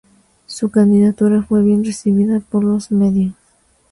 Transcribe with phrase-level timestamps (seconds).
[0.47, 3.35] Su candidatura fue bien recibida por los medios.